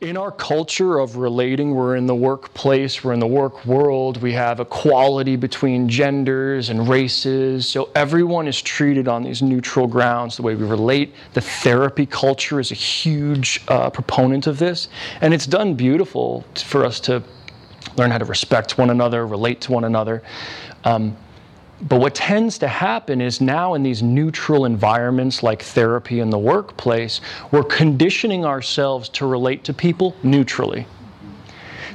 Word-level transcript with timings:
in 0.00 0.16
our 0.18 0.30
culture 0.30 0.98
of 0.98 1.16
relating, 1.16 1.74
we're 1.74 1.96
in 1.96 2.06
the 2.06 2.14
workplace, 2.14 3.02
we're 3.02 3.14
in 3.14 3.18
the 3.18 3.26
work 3.26 3.64
world, 3.64 4.20
we 4.20 4.32
have 4.32 4.60
equality 4.60 5.36
between 5.36 5.88
genders 5.88 6.68
and 6.68 6.86
races. 6.86 7.66
So 7.66 7.88
everyone 7.94 8.46
is 8.46 8.60
treated 8.60 9.08
on 9.08 9.22
these 9.22 9.40
neutral 9.40 9.86
grounds, 9.86 10.36
the 10.36 10.42
way 10.42 10.54
we 10.54 10.66
relate. 10.66 11.14
The 11.32 11.40
therapy 11.40 12.04
culture 12.04 12.60
is 12.60 12.70
a 12.70 12.74
huge 12.74 13.62
uh, 13.68 13.88
proponent 13.88 14.46
of 14.46 14.58
this. 14.58 14.88
And 15.22 15.32
it's 15.32 15.46
done 15.46 15.74
beautiful 15.74 16.44
for 16.54 16.84
us 16.84 17.00
to 17.00 17.22
learn 17.96 18.10
how 18.10 18.18
to 18.18 18.26
respect 18.26 18.76
one 18.76 18.90
another, 18.90 19.26
relate 19.26 19.62
to 19.62 19.72
one 19.72 19.84
another. 19.84 20.22
Um, 20.84 21.16
but 21.82 22.00
what 22.00 22.14
tends 22.14 22.58
to 22.58 22.68
happen 22.68 23.20
is 23.20 23.40
now 23.40 23.74
in 23.74 23.82
these 23.82 24.02
neutral 24.02 24.64
environments 24.64 25.42
like 25.42 25.62
therapy 25.62 26.20
in 26.20 26.30
the 26.30 26.38
workplace, 26.38 27.20
we're 27.50 27.64
conditioning 27.64 28.44
ourselves 28.44 29.08
to 29.10 29.26
relate 29.26 29.64
to 29.64 29.74
people 29.74 30.16
neutrally. 30.22 30.86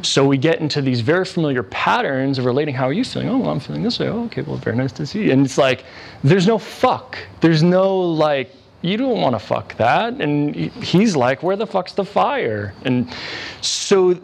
So 0.03 0.25
we 0.25 0.37
get 0.37 0.59
into 0.59 0.81
these 0.81 1.01
very 1.01 1.25
familiar 1.25 1.63
patterns 1.63 2.39
of 2.39 2.45
relating. 2.45 2.73
How 2.73 2.87
are 2.87 2.93
you 2.93 3.03
feeling? 3.03 3.29
Oh, 3.29 3.37
well, 3.37 3.51
I'm 3.51 3.59
feeling 3.59 3.83
this 3.83 3.99
way. 3.99 4.07
Oh, 4.07 4.25
okay, 4.25 4.41
well, 4.41 4.57
very 4.57 4.75
nice 4.75 4.91
to 4.93 5.05
see 5.05 5.25
you. 5.25 5.31
And 5.31 5.45
it's 5.45 5.57
like, 5.57 5.83
there's 6.23 6.47
no 6.47 6.57
fuck. 6.57 7.17
There's 7.39 7.61
no 7.61 7.99
like, 7.99 8.51
you 8.81 8.97
don't 8.97 9.21
want 9.21 9.35
to 9.35 9.39
fuck 9.39 9.75
that. 9.77 10.19
And 10.19 10.55
he's 10.55 11.15
like, 11.15 11.43
where 11.43 11.55
the 11.55 11.67
fuck's 11.67 11.93
the 11.93 12.05
fire? 12.05 12.73
And 12.83 13.13
so 13.61 14.19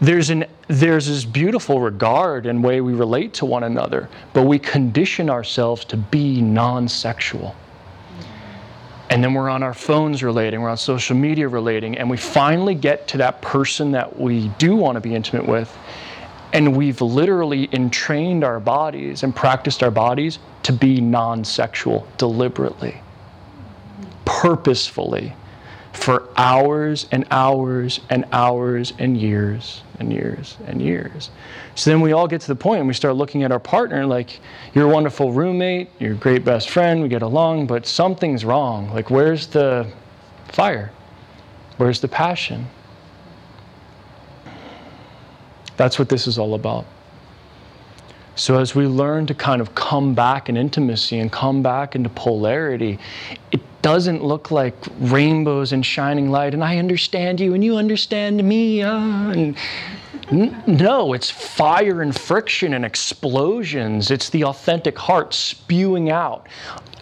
there's, 0.00 0.30
an, 0.30 0.44
there's 0.68 1.06
this 1.06 1.24
beautiful 1.24 1.80
regard 1.80 2.46
and 2.46 2.62
way 2.62 2.80
we 2.80 2.92
relate 2.92 3.34
to 3.34 3.44
one 3.44 3.64
another, 3.64 4.08
but 4.32 4.42
we 4.42 4.58
condition 4.58 5.28
ourselves 5.28 5.84
to 5.86 5.96
be 5.96 6.40
non 6.40 6.88
sexual. 6.88 7.54
And 9.10 9.24
then 9.24 9.32
we're 9.32 9.48
on 9.48 9.62
our 9.62 9.74
phones 9.74 10.22
relating, 10.22 10.60
we're 10.60 10.68
on 10.68 10.76
social 10.76 11.16
media 11.16 11.48
relating, 11.48 11.96
and 11.96 12.08
we 12.08 12.16
finally 12.16 12.74
get 12.74 13.08
to 13.08 13.18
that 13.18 13.40
person 13.40 13.90
that 13.92 14.18
we 14.18 14.48
do 14.58 14.76
want 14.76 14.96
to 14.96 15.00
be 15.00 15.14
intimate 15.14 15.46
with, 15.46 15.74
and 16.52 16.76
we've 16.76 17.00
literally 17.00 17.68
entrained 17.72 18.44
our 18.44 18.60
bodies 18.60 19.22
and 19.22 19.34
practiced 19.34 19.82
our 19.82 19.90
bodies 19.90 20.38
to 20.64 20.72
be 20.72 21.00
non 21.00 21.42
sexual 21.44 22.06
deliberately, 22.18 23.00
purposefully, 24.26 25.32
for 25.92 26.28
hours 26.36 27.06
and 27.10 27.26
hours 27.30 28.00
and 28.10 28.24
hours 28.32 28.92
and 28.98 29.16
years 29.16 29.82
and 29.98 30.12
years 30.12 30.56
and 30.66 30.80
years. 30.80 31.30
So 31.74 31.90
then 31.90 32.00
we 32.00 32.12
all 32.12 32.28
get 32.28 32.40
to 32.42 32.48
the 32.48 32.56
point 32.56 32.80
and 32.80 32.88
we 32.88 32.94
start 32.94 33.16
looking 33.16 33.42
at 33.42 33.52
our 33.52 33.60
partner 33.60 34.06
like, 34.06 34.40
you're 34.74 34.88
a 34.88 34.92
wonderful 34.92 35.32
roommate, 35.32 35.90
you're 35.98 36.12
a 36.12 36.16
great 36.16 36.44
best 36.44 36.70
friend, 36.70 37.02
we 37.02 37.08
get 37.08 37.22
along, 37.22 37.66
but 37.66 37.86
something's 37.86 38.44
wrong. 38.44 38.90
Like, 38.90 39.10
where's 39.10 39.46
the 39.46 39.90
fire? 40.48 40.92
Where's 41.78 42.00
the 42.00 42.08
passion? 42.08 42.66
That's 45.76 45.98
what 45.98 46.08
this 46.08 46.26
is 46.26 46.38
all 46.38 46.54
about. 46.54 46.86
So, 48.34 48.58
as 48.58 48.74
we 48.74 48.86
learn 48.86 49.26
to 49.26 49.34
kind 49.34 49.60
of 49.60 49.74
come 49.74 50.14
back 50.14 50.48
in 50.48 50.56
intimacy 50.56 51.18
and 51.18 51.30
come 51.30 51.60
back 51.60 51.96
into 51.96 52.08
polarity, 52.08 52.98
it 53.50 53.60
doesn't 53.82 54.24
look 54.24 54.50
like 54.50 54.74
rainbows 54.98 55.72
and 55.72 55.84
shining 55.84 56.30
light, 56.30 56.54
and 56.54 56.64
I 56.64 56.78
understand 56.78 57.40
you 57.40 57.54
and 57.54 57.64
you 57.64 57.76
understand 57.76 58.42
me. 58.42 58.82
Uh, 58.82 59.30
and 59.30 59.56
n- 60.30 60.62
no, 60.66 61.12
it's 61.12 61.30
fire 61.30 62.02
and 62.02 62.14
friction 62.14 62.74
and 62.74 62.84
explosions. 62.84 64.10
It's 64.10 64.30
the 64.30 64.44
authentic 64.44 64.98
heart 64.98 65.34
spewing 65.34 66.10
out 66.10 66.48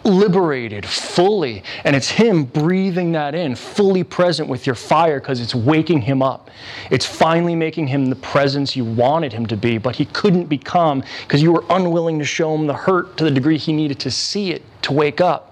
liberated 0.07 0.85
fully. 0.85 1.63
And 1.83 1.95
it's 1.95 2.09
Him 2.09 2.45
breathing 2.45 3.11
that 3.11 3.35
in, 3.35 3.55
fully 3.55 4.03
present 4.03 4.49
with 4.49 4.65
your 4.65 4.75
fire 4.75 5.19
because 5.19 5.41
it's 5.41 5.53
waking 5.53 6.01
Him 6.01 6.21
up. 6.21 6.49
It's 6.89 7.05
finally 7.05 7.55
making 7.55 7.87
Him 7.87 8.05
the 8.05 8.15
presence 8.15 8.75
you 8.75 8.85
wanted 8.85 9.33
Him 9.33 9.45
to 9.47 9.57
be, 9.57 9.77
but 9.77 9.95
He 9.95 10.05
couldn't 10.05 10.45
become 10.45 11.03
because 11.21 11.41
you 11.41 11.51
were 11.51 11.63
unwilling 11.69 12.17
to 12.19 12.25
show 12.25 12.55
Him 12.55 12.67
the 12.67 12.73
hurt 12.73 13.17
to 13.17 13.25
the 13.25 13.31
degree 13.31 13.57
He 13.57 13.73
needed 13.73 13.99
to 13.99 14.11
see 14.11 14.51
it 14.51 14.63
to 14.83 14.93
wake 14.93 15.21
up. 15.21 15.46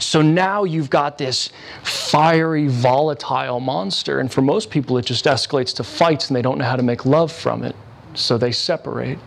So 0.00 0.22
now 0.22 0.64
you've 0.64 0.90
got 0.90 1.18
this 1.18 1.50
fiery, 1.82 2.66
volatile 2.66 3.60
monster. 3.60 4.18
And 4.20 4.32
for 4.32 4.42
most 4.42 4.70
people, 4.70 4.98
it 4.98 5.04
just 5.04 5.26
escalates 5.26 5.74
to 5.76 5.84
fights 5.84 6.28
and 6.28 6.36
they 6.36 6.42
don't 6.42 6.58
know 6.58 6.64
how 6.64 6.76
to 6.76 6.82
make 6.82 7.04
love 7.04 7.30
from 7.30 7.62
it. 7.62 7.76
So 8.14 8.38
they 8.38 8.52
separate. 8.52 9.18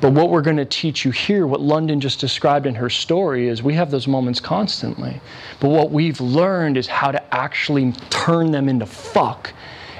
But 0.00 0.12
what 0.12 0.30
we're 0.30 0.40
going 0.40 0.56
to 0.56 0.64
teach 0.64 1.04
you 1.04 1.10
here, 1.10 1.46
what 1.46 1.60
London 1.60 2.00
just 2.00 2.20
described 2.20 2.66
in 2.66 2.74
her 2.74 2.88
story, 2.88 3.48
is 3.48 3.62
we 3.62 3.74
have 3.74 3.90
those 3.90 4.08
moments 4.08 4.40
constantly. 4.40 5.20
But 5.60 5.68
what 5.68 5.90
we've 5.90 6.20
learned 6.20 6.78
is 6.78 6.86
how 6.86 7.10
to 7.10 7.34
actually 7.34 7.92
turn 8.08 8.50
them 8.50 8.68
into 8.68 8.86
fuck, 8.86 9.52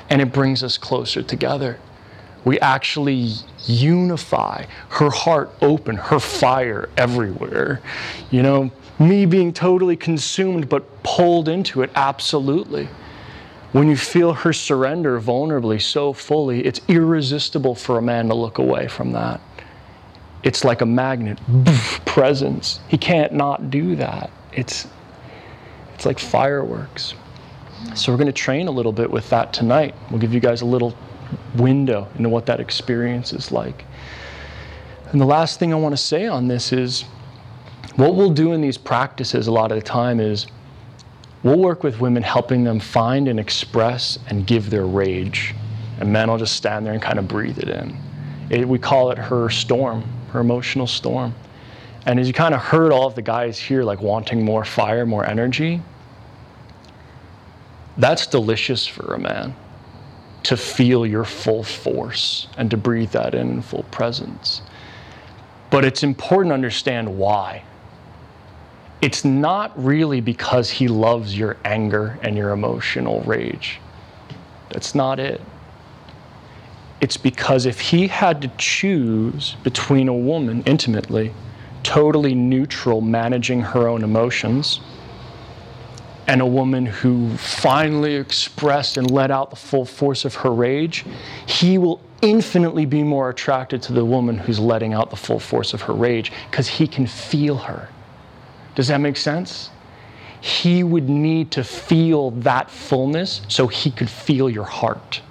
and 0.09 0.23
it 0.23 0.33
brings 0.33 0.63
us 0.63 0.79
closer 0.79 1.23
together. 1.23 1.79
We 2.45 2.59
actually 2.61 3.33
unify. 3.67 4.65
Her 4.89 5.11
heart 5.11 5.51
open, 5.61 5.97
her 5.97 6.19
fire 6.19 6.89
everywhere. 6.97 7.81
You 8.31 8.43
know, 8.43 8.71
me 8.99 9.27
being 9.27 9.53
totally 9.53 9.97
consumed 9.97 10.69
but 10.69 11.03
pulled 11.03 11.49
into 11.49 11.83
it, 11.83 11.91
absolutely. 11.95 12.89
When 13.73 13.89
you 13.89 13.97
feel 13.97 14.33
her 14.33 14.53
surrender 14.53 15.21
vulnerably 15.21 15.81
so 15.81 16.13
fully, 16.13 16.65
it's 16.65 16.81
irresistible 16.89 17.75
for 17.75 17.99
a 17.99 18.03
man 18.03 18.29
to 18.29 18.35
look 18.35 18.59
away 18.59 18.89
from 18.89 19.13
that. 19.13 19.41
It's 20.43 20.65
like 20.65 20.81
a 20.81 20.87
magnet 20.87 21.39
presence. 22.05 22.81
He 22.89 22.99
can't 22.99 23.33
not 23.33 23.71
do 23.71 23.95
that. 23.97 24.31
It's 24.53 24.89
it's 25.95 26.07
like 26.07 26.19
fireworks. 26.19 27.15
So 27.95 28.11
we're 28.11 28.17
going 28.17 28.27
to 28.27 28.33
train 28.33 28.69
a 28.69 28.71
little 28.71 28.93
bit 28.93 29.11
with 29.11 29.29
that 29.31 29.53
tonight. 29.53 29.95
We'll 30.11 30.21
give 30.21 30.33
you 30.33 30.41
guys 30.41 30.63
a 30.63 30.67
little 30.67 30.97
window 31.57 32.09
into 32.17 32.29
what 32.29 32.47
that 32.47 32.61
experience 32.61 33.33
is 33.33 33.51
like. 33.51 33.85
And 35.13 35.21
the 35.21 35.27
last 35.27 35.59
thing 35.59 35.73
i 35.73 35.77
want 35.77 35.93
to 35.93 36.03
say 36.03 36.27
on 36.27 36.47
this 36.47 36.73
is 36.73 37.03
what 37.97 38.15
we'll 38.15 38.33
do 38.33 38.53
in 38.53 38.61
these 38.61 38.79
practices 38.79 39.49
a 39.49 39.53
lot 39.53 39.73
of 39.73 39.77
the 39.77 39.83
time 39.83 40.21
is 40.21 40.47
we'll 41.43 41.59
work 41.59 41.83
with 41.83 42.01
women 42.01 42.23
helping 42.23 42.63
them 42.63 42.79
find 42.79 43.27
and 43.27 43.41
express 43.41 44.19
and 44.29 44.47
give 44.47 44.71
their 44.71 44.87
rage. 44.87 45.55
And 45.99 46.13
men 46.13 46.31
will 46.31 46.39
just 46.39 46.57
stand 46.57 46.87
there 46.87 46.93
and 46.93 47.03
kind 47.03 47.19
of 47.19 47.27
breathe 47.27 47.59
it 47.59 47.69
in. 47.69 47.97
It, 48.51 48.67
we 48.67 48.79
call 48.79 49.11
it 49.11 49.19
her 49.19 49.51
storm 49.51 50.05
her 50.31 50.41
emotional 50.41 50.87
storm. 50.87 51.35
And 52.07 52.19
as 52.19 52.27
you 52.27 52.33
kind 52.33 52.55
of 52.55 52.61
heard 52.61 52.93
all 52.93 53.07
of 53.07 53.15
the 53.15 53.23
guys 53.23 53.59
here, 53.59 53.83
like 53.85 54.01
wanting 54.01 54.45
more 54.45 54.65
fire, 54.65 55.05
more 55.05 55.27
energy, 55.27 55.83
that's 57.99 58.27
delicious 58.27 58.87
for 58.87 59.15
a 59.15 59.19
man 59.19 59.55
to 60.51 60.57
feel 60.57 61.07
your 61.07 61.25
full 61.25 61.63
force 61.63 62.49
and 62.57 62.73
to 62.73 62.77
breathe 62.77 63.13
that 63.13 63.37
in 63.37 63.63
full 63.63 63.85
presence. 63.93 64.63
But 65.71 65.85
it's 65.85 66.03
important 66.03 66.51
to 66.51 66.55
understand 66.55 67.17
why. 67.17 67.63
It's 69.01 69.25
not 69.25 69.73
really 69.81 70.21
because 70.21 70.69
he 70.69 70.89
loves 70.89 71.39
your 71.39 71.57
anger 71.65 72.19
and 72.25 72.37
your 72.37 72.51
emotional 72.51 73.21
rage. 73.21 73.79
That's 74.71 74.93
not 74.93 75.21
it. 75.21 75.41
It's 77.01 77.17
because 77.17 77.65
if 77.65 77.79
he 77.79 78.09
had 78.09 78.43
to 78.43 78.51
choose 78.59 79.55
between 79.63 80.09
a 80.09 80.13
woman 80.13 80.65
intimately, 80.67 81.33
totally 81.85 82.35
neutral, 82.35 83.01
managing 83.01 83.61
her 83.61 83.87
own 83.87 84.03
emotions, 84.03 84.81
and 86.31 86.41
a 86.41 86.47
woman 86.47 86.87
who 86.87 87.37
finally 87.39 88.15
expressed 88.15 88.97
and 88.97 89.11
let 89.11 89.33
out 89.33 89.51
the 89.51 89.57
full 89.57 89.85
force 89.85 90.25
of 90.25 90.33
her 90.33 90.53
rage, 90.53 91.05
he 91.47 91.77
will 91.77 92.01
infinitely 92.23 92.87
be 92.87 93.03
more 93.03 93.31
attracted 93.31 93.83
to 93.83 93.93
the 93.93 94.05
woman 94.05 94.39
who's 94.39 94.61
letting 94.61 94.93
out 94.95 95.11
the 95.11 95.17
full 95.17 95.41
force 95.41 95.75
of 95.75 95.83
her 95.83 95.93
rage 95.93 96.31
because 96.49 96.69
he 96.69 96.87
can 96.87 97.05
feel 97.05 97.57
her. 97.57 97.89
Does 98.77 98.87
that 98.87 98.99
make 98.99 99.17
sense? 99.17 99.71
He 100.41 100.85
would 100.85 101.09
need 101.09 101.51
to 101.51 101.65
feel 101.65 102.31
that 102.43 102.71
fullness 102.71 103.41
so 103.49 103.67
he 103.67 103.91
could 103.91 104.09
feel 104.09 104.49
your 104.49 104.65
heart. 104.65 105.23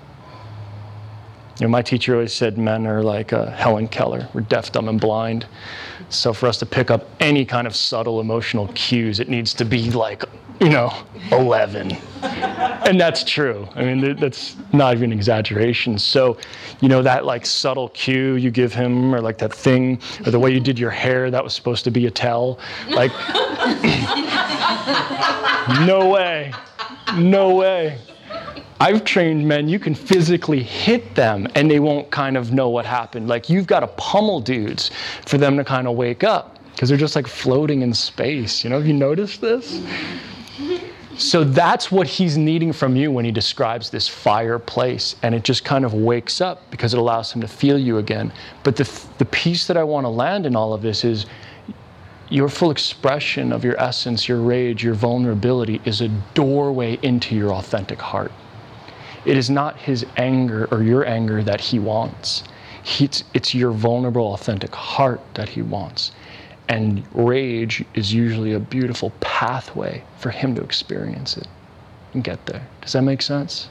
You 1.59 1.65
know, 1.65 1.71
my 1.71 1.81
teacher 1.81 2.13
always 2.13 2.31
said 2.31 2.57
men 2.57 2.87
are 2.87 3.03
like 3.03 3.33
uh, 3.33 3.51
Helen 3.51 3.89
Keller. 3.89 4.29
We're 4.33 4.41
deaf, 4.41 4.71
dumb, 4.71 4.87
and 4.87 4.99
blind. 4.99 5.45
So 6.07 6.31
for 6.31 6.47
us 6.47 6.57
to 6.59 6.65
pick 6.65 6.89
up 6.89 7.05
any 7.19 7.43
kind 7.43 7.67
of 7.67 7.75
subtle 7.75 8.21
emotional 8.21 8.69
cues, 8.75 9.19
it 9.19 9.27
needs 9.27 9.53
to 9.55 9.65
be 9.65 9.91
like, 9.91 10.23
you 10.61 10.69
know, 10.69 10.93
11. 11.33 11.97
and 12.21 12.99
that's 12.99 13.25
true. 13.25 13.67
I 13.75 13.83
mean, 13.83 14.15
that's 14.15 14.55
not 14.71 14.95
even 14.95 15.11
exaggeration. 15.11 15.99
So, 15.99 16.37
you 16.79 16.87
know, 16.87 17.01
that 17.01 17.25
like 17.25 17.45
subtle 17.45 17.89
cue 17.89 18.35
you 18.35 18.51
give 18.51 18.73
him, 18.73 19.13
or 19.13 19.19
like 19.19 19.37
that 19.39 19.53
thing, 19.53 19.99
or 20.25 20.31
the 20.31 20.39
way 20.39 20.53
you 20.53 20.61
did 20.61 20.79
your 20.79 20.91
hair, 20.91 21.29
that 21.29 21.43
was 21.43 21.53
supposed 21.53 21.83
to 21.83 21.91
be 21.91 22.05
a 22.05 22.11
tell. 22.11 22.57
Like, 22.89 23.11
no 25.85 26.09
way. 26.09 26.53
No 27.15 27.55
way. 27.55 27.97
I've 28.81 29.03
trained 29.03 29.45
men, 29.45 29.67
you 29.67 29.77
can 29.77 29.93
physically 29.93 30.63
hit 30.63 31.13
them 31.13 31.47
and 31.55 31.69
they 31.69 31.79
won't 31.79 32.09
kind 32.11 32.37
of 32.37 32.53
know 32.53 32.69
what 32.69 32.85
happened. 32.85 33.27
Like 33.27 33.49
you've 33.49 33.67
got 33.67 33.81
to 33.81 33.87
pummel 33.87 34.39
dudes 34.39 34.91
for 35.25 35.37
them 35.37 35.57
to 35.57 35.65
kind 35.65 35.85
of 35.87 35.97
wake 35.97 36.23
up 36.23 36.59
because 36.71 36.87
they're 36.87 36.97
just 36.97 37.15
like 37.15 37.27
floating 37.27 37.81
in 37.81 37.93
space. 37.93 38.63
You 38.63 38.69
know, 38.69 38.77
have 38.77 38.87
you 38.87 38.93
noticed 38.93 39.41
this? 39.41 39.83
So 41.17 41.43
that's 41.43 41.91
what 41.91 42.07
he's 42.07 42.37
needing 42.37 42.71
from 42.71 42.95
you 42.95 43.11
when 43.11 43.25
he 43.25 43.31
describes 43.31 43.89
this 43.89 44.07
fireplace. 44.07 45.17
And 45.23 45.35
it 45.35 45.43
just 45.43 45.65
kind 45.65 45.83
of 45.83 45.93
wakes 45.93 46.39
up 46.39 46.71
because 46.71 46.93
it 46.93 46.99
allows 46.99 47.33
him 47.33 47.41
to 47.41 47.47
feel 47.49 47.77
you 47.77 47.97
again. 47.97 48.31
But 48.63 48.77
the, 48.77 48.89
the 49.17 49.25
piece 49.25 49.67
that 49.67 49.75
I 49.75 49.83
want 49.83 50.05
to 50.05 50.09
land 50.09 50.45
in 50.45 50.55
all 50.55 50.73
of 50.73 50.81
this 50.81 51.03
is 51.03 51.25
your 52.29 52.47
full 52.47 52.71
expression 52.71 53.51
of 53.51 53.65
your 53.65 53.77
essence, 53.77 54.29
your 54.29 54.39
rage, 54.39 54.81
your 54.81 54.93
vulnerability 54.93 55.81
is 55.83 55.99
a 55.99 56.07
doorway 56.33 56.97
into 57.01 57.35
your 57.35 57.51
authentic 57.51 57.99
heart. 57.99 58.31
It 59.25 59.37
is 59.37 59.49
not 59.49 59.77
his 59.77 60.05
anger 60.17 60.67
or 60.71 60.83
your 60.83 61.05
anger 61.05 61.43
that 61.43 61.61
he 61.61 61.79
wants. 61.79 62.43
It's, 62.99 63.23
it's 63.33 63.53
your 63.53 63.71
vulnerable, 63.71 64.33
authentic 64.33 64.73
heart 64.73 65.21
that 65.33 65.49
he 65.49 65.61
wants. 65.61 66.11
And 66.67 67.03
rage 67.13 67.83
is 67.93 68.13
usually 68.13 68.53
a 68.53 68.59
beautiful 68.59 69.11
pathway 69.19 70.03
for 70.17 70.29
him 70.29 70.55
to 70.55 70.61
experience 70.61 71.35
it 71.37 71.47
and 72.13 72.23
get 72.23 72.45
there. 72.45 72.67
Does 72.81 72.93
that 72.93 73.01
make 73.01 73.21
sense? 73.21 73.69